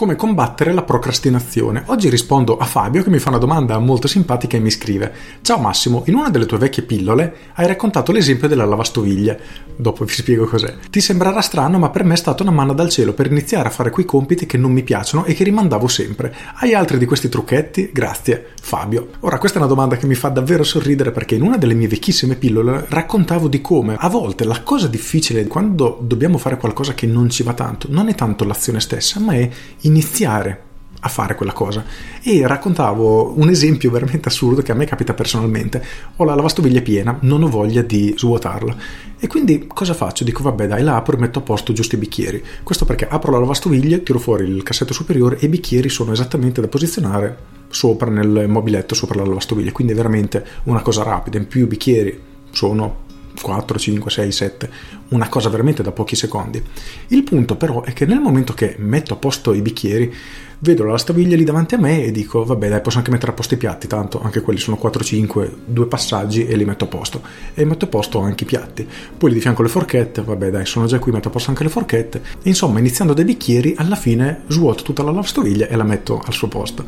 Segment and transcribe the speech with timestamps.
[0.00, 1.82] Come combattere la procrastinazione?
[1.88, 5.12] Oggi rispondo a Fabio che mi fa una domanda molto simpatica e mi scrive
[5.42, 9.68] Ciao Massimo, in una delle tue vecchie pillole hai raccontato l'esempio della lavastoviglie.
[9.76, 10.74] Dopo vi spiego cos'è.
[10.88, 13.70] Ti sembrerà strano ma per me è stata una manna dal cielo per iniziare a
[13.70, 16.34] fare quei compiti che non mi piacciono e che rimandavo sempre.
[16.54, 17.90] Hai altri di questi trucchetti?
[17.92, 19.08] Grazie, Fabio.
[19.20, 21.88] Ora questa è una domanda che mi fa davvero sorridere perché in una delle mie
[21.88, 27.06] vecchissime pillole raccontavo di come a volte la cosa difficile quando dobbiamo fare qualcosa che
[27.06, 29.48] non ci va tanto non è tanto l'azione stessa ma è
[29.90, 30.68] iniziare
[31.00, 31.84] a fare quella cosa.
[32.22, 35.82] E raccontavo un esempio veramente assurdo che a me capita personalmente.
[36.16, 38.76] Ho la lavastoviglie piena non ho voglia di svuotarla.
[39.18, 40.24] E quindi cosa faccio?
[40.24, 42.42] dico vabbè dai la apro e metto a posto giusto i bicchieri.
[42.62, 46.60] Questo perché apro la lavastoviglie tiro fuori il cassetto superiore e i bicchieri sono esattamente
[46.60, 49.72] da posizionare sopra nel mobiletto sopra la lavastoviglie.
[49.72, 51.38] Quindi è veramente una cosa rapida.
[51.38, 53.08] In più i bicchieri sono
[53.40, 54.70] 4, 5, 6, 7,
[55.10, 56.62] una cosa veramente da pochi secondi.
[57.08, 60.12] Il punto però è che nel momento che metto a posto i bicchieri,
[60.62, 63.34] vedo la lavastoviglie lì davanti a me e dico vabbè dai posso anche mettere a
[63.34, 66.88] posto i piatti, tanto anche quelli sono 4, 5, due passaggi e li metto a
[66.88, 67.22] posto.
[67.54, 68.86] E metto a posto anche i piatti.
[69.16, 71.62] Poi li di fianco le forchette, vabbè dai sono già qui, metto a posto anche
[71.62, 72.22] le forchette.
[72.42, 76.32] E insomma iniziando dai bicchieri alla fine svuoto tutta la lavastoviglie e la metto al
[76.32, 76.84] suo posto.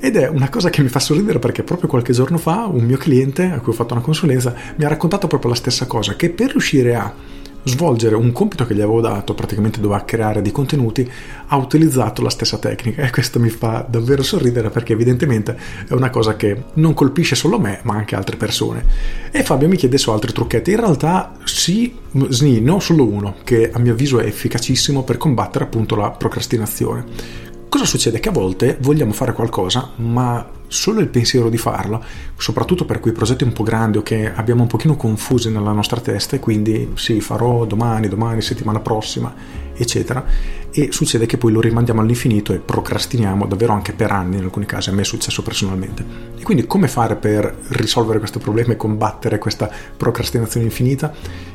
[0.00, 2.96] Ed è una cosa che mi fa sorridere perché proprio qualche giorno fa un mio
[2.96, 6.30] cliente a cui ho fatto una consulenza mi ha raccontato proprio la stessa cosa, che
[6.30, 7.14] per riuscire a
[7.64, 11.08] svolgere un compito che gli avevo dato, praticamente doveva creare dei contenuti,
[11.46, 16.10] ha utilizzato la stessa tecnica e questo mi fa davvero sorridere perché evidentemente è una
[16.10, 18.84] cosa che non colpisce solo me ma anche altre persone.
[19.30, 21.94] E Fabio mi chiede su altri trucchetti, in realtà sì,
[22.28, 27.41] sì, ho solo uno che a mio avviso è efficacissimo per combattere appunto la procrastinazione.
[27.72, 28.20] Cosa succede?
[28.20, 32.04] Che a volte vogliamo fare qualcosa, ma solo il pensiero di farlo,
[32.36, 35.98] soprattutto per quei progetti un po' grandi o che abbiamo un pochino confusi nella nostra
[35.98, 39.32] testa e quindi sì, farò domani, domani, settimana prossima,
[39.74, 40.22] eccetera,
[40.70, 44.66] e succede che poi lo rimandiamo all'infinito e procrastiniamo davvero anche per anni in alcuni
[44.66, 46.04] casi, a me è successo personalmente.
[46.36, 51.10] E quindi come fare per risolvere questo problema e combattere questa procrastinazione infinita?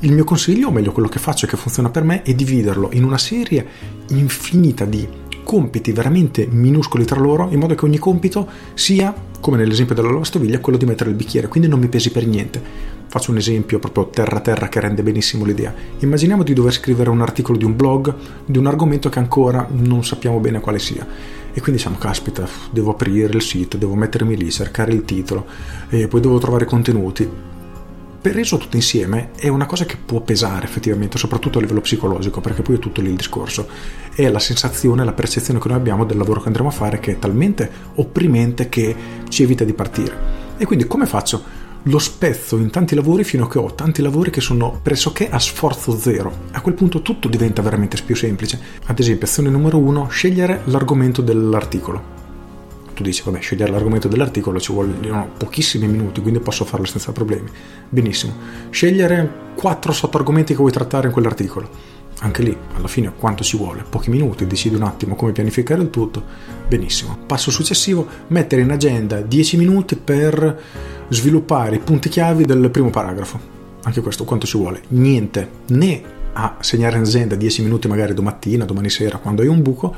[0.00, 2.88] Il mio consiglio, o meglio quello che faccio e che funziona per me, è dividerlo
[2.92, 3.66] in una serie
[4.08, 9.94] infinita di compiti veramente minuscoli tra loro, in modo che ogni compito sia, come nell'esempio
[9.94, 12.60] della lavastoviglie, quello di mettere il bicchiere, quindi non mi pesi per niente.
[13.06, 15.72] Faccio un esempio proprio terra-terra che rende benissimo l'idea.
[16.00, 18.14] Immaginiamo di dover scrivere un articolo di un blog
[18.44, 21.06] di un argomento che ancora non sappiamo bene quale sia.
[21.06, 25.46] E quindi diciamo, caspita, devo aprire il sito, devo mettermi lì, cercare il titolo,
[25.88, 27.26] e poi devo trovare contenuti
[28.20, 32.40] per reso tutto insieme è una cosa che può pesare effettivamente, soprattutto a livello psicologico,
[32.40, 33.68] perché poi è tutto lì il discorso.
[34.12, 37.12] È la sensazione, la percezione che noi abbiamo del lavoro che andremo a fare che
[37.12, 38.94] è talmente opprimente che
[39.28, 40.56] ci evita di partire.
[40.56, 41.66] E quindi come faccio?
[41.84, 45.38] Lo spezzo in tanti lavori fino a che ho tanti lavori che sono pressoché a
[45.38, 46.46] sforzo zero.
[46.50, 48.60] A quel punto tutto diventa veramente più semplice.
[48.86, 52.17] Ad esempio, azione numero uno, scegliere l'argomento dell'articolo
[52.98, 57.48] tu dici, vabbè, scegliere l'argomento dell'articolo ci vogliono pochissimi minuti, quindi posso farlo senza problemi.
[57.88, 58.34] Benissimo.
[58.70, 61.70] Scegliere quattro sottoargomenti che vuoi trattare in quell'articolo.
[62.20, 63.84] Anche lì, alla fine, quanto ci vuole?
[63.88, 66.24] Pochi minuti, decidi un attimo come pianificare il tutto.
[66.66, 67.16] Benissimo.
[67.24, 70.60] Passo successivo, mettere in agenda 10 minuti per
[71.08, 73.38] sviluppare i punti chiavi del primo paragrafo.
[73.84, 74.82] Anche questo, quanto ci vuole?
[74.88, 75.48] Niente.
[75.68, 79.94] Né a segnare in agenda 10 minuti magari domattina, domani sera, quando hai un buco,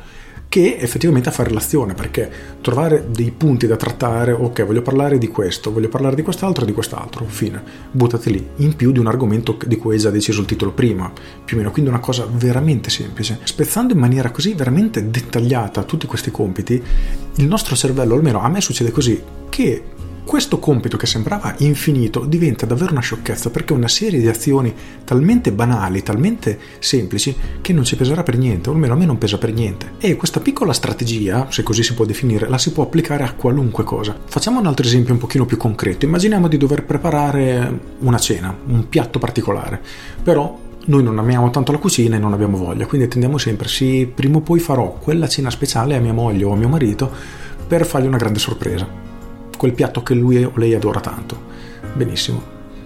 [0.51, 2.29] che effettivamente a fare relazione, perché
[2.61, 6.67] trovare dei punti da trattare, ok, voglio parlare di questo, voglio parlare di quest'altro e
[6.67, 7.63] di quest'altro, fine,
[7.93, 11.09] buttati lì, in più di un argomento di cui hai già deciso il titolo prima,
[11.45, 13.39] più o meno, quindi una cosa veramente semplice.
[13.45, 16.83] Spezzando in maniera così veramente dettagliata tutti questi compiti,
[17.37, 19.85] il nostro cervello, almeno a me succede così, che
[20.31, 24.73] questo compito che sembrava infinito diventa davvero una sciocchezza perché è una serie di azioni
[25.03, 29.19] talmente banali, talmente semplici che non ci peserà per niente, o almeno a me non
[29.19, 29.95] pesa per niente.
[29.99, 33.83] E questa piccola strategia, se così si può definire, la si può applicare a qualunque
[33.83, 34.17] cosa.
[34.25, 36.05] Facciamo un altro esempio un pochino più concreto.
[36.05, 39.83] Immaginiamo di dover preparare una cena, un piatto particolare,
[40.23, 44.09] però noi non amiamo tanto la cucina e non abbiamo voglia, quindi tendiamo sempre, sì,
[44.15, 47.11] prima o poi farò quella cena speciale a mia moglie o a mio marito
[47.67, 49.10] per fargli una grande sorpresa
[49.61, 51.39] quel piatto che lui o lei adora tanto.
[51.93, 52.43] Benissimo.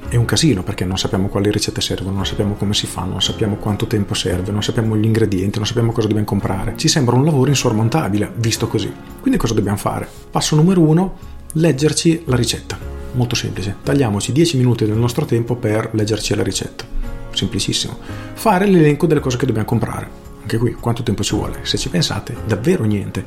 [0.09, 3.23] È un casino perché non sappiamo quali ricette servono, non sappiamo come si fanno, non
[3.23, 6.75] sappiamo quanto tempo serve, non sappiamo gli ingredienti, non sappiamo cosa dobbiamo comprare.
[6.77, 8.93] Ci sembra un lavoro insormontabile, visto così.
[9.21, 10.09] Quindi cosa dobbiamo fare?
[10.29, 11.17] Passo numero uno,
[11.53, 12.77] leggerci la ricetta.
[13.13, 13.77] Molto semplice.
[13.81, 16.85] Tagliamoci 10 minuti del nostro tempo per leggerci la ricetta.
[17.31, 17.97] Semplicissimo.
[18.33, 21.61] Fare l'elenco delle cose che dobbiamo comprare anche qui, quanto tempo ci vuole?
[21.63, 23.25] Se ci pensate, davvero niente.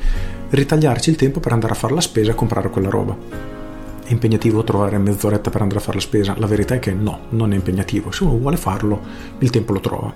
[0.51, 3.17] Ritagliarci il tempo per andare a fare la spesa e comprare quella roba.
[4.03, 6.35] è impegnativo trovare mezz'oretta per andare a fare la spesa?
[6.37, 8.11] La verità è che no, non è impegnativo.
[8.11, 9.01] Se uno vuole farlo,
[9.39, 10.13] il tempo lo trova.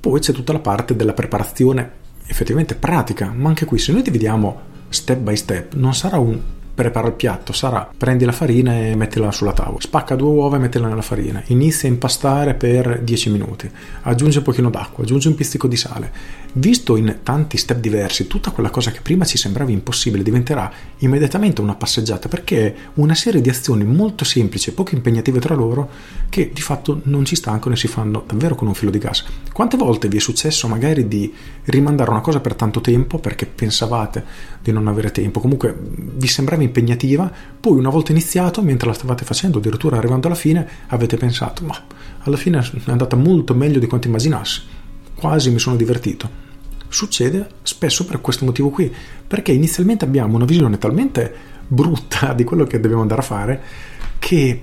[0.00, 1.92] Poi c'è tutta la parte della preparazione
[2.26, 6.36] effettivamente pratica, ma anche qui se noi dividiamo step by step non sarà un
[6.78, 10.60] prepara il piatto sarà prendi la farina e mettila sulla tavola, spacca due uova e
[10.60, 13.68] mettila nella farina, inizia a impastare per 10 minuti,
[14.02, 16.12] aggiunge un pochino d'acqua, aggiunge un pizzico di sale.
[16.52, 21.60] Visto in tanti step diversi, tutta quella cosa che prima ci sembrava impossibile diventerà immediatamente
[21.60, 25.90] una passeggiata perché è una serie di azioni molto semplici e poco impegnative tra loro
[26.28, 29.24] che di fatto non ci stancano e si fanno davvero con un filo di gas.
[29.52, 31.32] Quante volte vi è successo magari di
[31.64, 34.24] rimandare una cosa per tanto tempo perché pensavate
[34.62, 37.30] di non avere tempo, comunque vi sembrava impegnativa,
[37.60, 41.76] poi una volta iniziato, mentre la stavate facendo, addirittura arrivando alla fine, avete pensato, ma
[42.20, 44.62] alla fine è andata molto meglio di quanto immaginassi,
[45.14, 46.46] quasi mi sono divertito.
[46.88, 48.92] Succede spesso per questo motivo qui,
[49.26, 51.34] perché inizialmente abbiamo una visione talmente
[51.66, 53.62] brutta di quello che dobbiamo andare a fare
[54.18, 54.62] che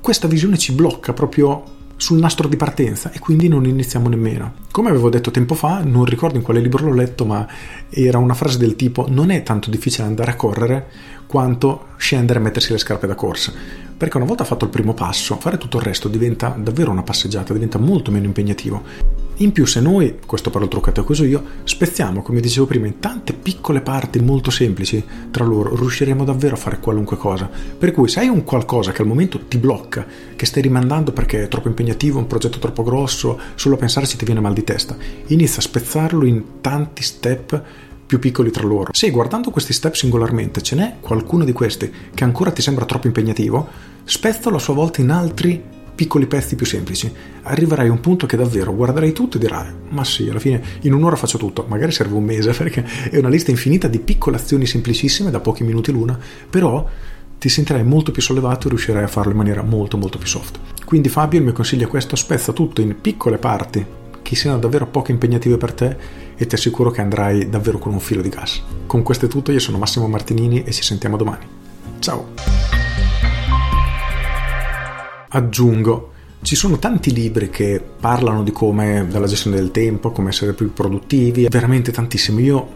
[0.00, 4.54] questa visione ci blocca proprio sul nastro di partenza e quindi non iniziamo nemmeno.
[4.70, 7.46] Come avevo detto tempo fa, non ricordo in quale libro l'ho letto, ma
[7.88, 10.86] era una frase del tipo non è tanto difficile andare a correre
[11.26, 13.52] quanto scendere e mettersi le scarpe da corsa.
[13.96, 17.52] Perché una volta fatto il primo passo, fare tutto il resto diventa davvero una passeggiata,
[17.52, 18.82] diventa molto meno impegnativo.
[19.38, 22.86] In più, se noi, questo per il trucchetto che uso io, spezziamo, come dicevo prima,
[22.86, 27.50] in tante piccole parti molto semplici tra loro, riusciremo davvero a fare qualunque cosa.
[27.76, 31.42] Per cui, se hai un qualcosa che al momento ti blocca, che stai rimandando perché
[31.42, 34.96] è troppo impegnativo, un progetto troppo grosso, solo a pensarci ti viene mal di testa,
[35.26, 37.60] inizia a spezzarlo in tanti step
[38.06, 38.92] più piccoli tra loro.
[38.92, 43.08] Se guardando questi step singolarmente ce n'è qualcuno di questi che ancora ti sembra troppo
[43.08, 43.66] impegnativo,
[44.04, 45.60] spezzalo a sua volta in altri
[45.94, 47.12] piccoli pezzi più semplici.
[47.42, 50.92] Arriverai a un punto che davvero guarderai tutto e dirai: Ma sì, alla fine in
[50.92, 51.64] un'ora faccio tutto.
[51.68, 55.64] Magari serve un mese perché è una lista infinita di piccole azioni semplicissime da pochi
[55.64, 56.18] minuti l'una,
[56.48, 56.88] però
[57.38, 60.58] ti sentirai molto più sollevato e riuscirai a farlo in maniera molto molto più soft.
[60.84, 63.84] Quindi Fabio il mio consiglio è questo, spezza tutto in piccole parti
[64.22, 65.96] che siano davvero poco impegnative per te
[66.36, 68.62] e ti assicuro che andrai davvero con un filo di gas.
[68.86, 71.46] Con questo è tutto, io sono Massimo Martinini e ci sentiamo domani.
[71.98, 72.63] Ciao!
[75.34, 80.52] Aggiungo, ci sono tanti libri che parlano di come dalla gestione del tempo, come essere
[80.52, 82.44] più produttivi, veramente tantissimi.
[82.44, 82.68] Io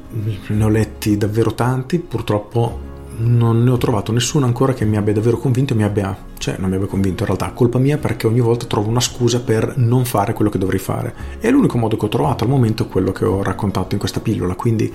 [0.49, 2.87] ne ho letti davvero tanti, purtroppo
[3.19, 6.57] non ne ho trovato nessuno ancora che mi abbia davvero convinto e mi abbia, cioè
[6.59, 9.75] non mi abbia convinto in realtà, colpa mia perché ogni volta trovo una scusa per
[9.77, 12.89] non fare quello che dovrei fare e l'unico modo che ho trovato al momento è
[12.89, 14.93] quello che ho raccontato in questa pillola, quindi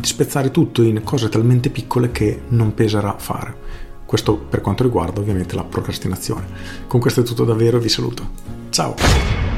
[0.00, 3.92] spezzare tutto in cose talmente piccole che non peserà fare.
[4.14, 6.46] Questo per quanto riguarda ovviamente la procrastinazione.
[6.86, 8.24] Con questo è tutto davvero, vi saluto.
[8.70, 9.53] Ciao!